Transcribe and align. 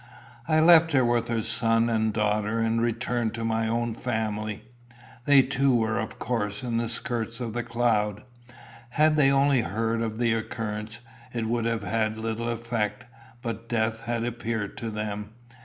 I 0.47 0.59
left 0.61 0.93
her 0.93 1.05
with 1.05 1.27
her 1.27 1.43
son 1.43 1.87
and 1.87 2.11
daughter, 2.11 2.57
and 2.59 2.81
returned 2.81 3.35
to 3.35 3.45
my 3.45 3.67
own 3.67 3.93
family. 3.93 4.63
They 5.25 5.43
too 5.43 5.75
were 5.75 5.99
of 5.99 6.17
course 6.17 6.63
in 6.63 6.77
the 6.77 6.89
skirts 6.89 7.39
of 7.39 7.53
the 7.53 7.61
cloud. 7.61 8.23
Had 8.97 9.15
they 9.15 9.29
only 9.29 9.61
heard 9.61 10.01
of 10.01 10.17
the 10.17 10.33
occurrence, 10.33 11.01
it 11.35 11.45
would 11.45 11.65
have 11.65 11.83
had 11.83 12.17
little 12.17 12.49
effect; 12.49 13.05
but 13.43 13.69
death 13.69 14.05
had 14.05 14.23
appeared 14.23 14.75
to 14.77 14.89
them. 14.89 15.33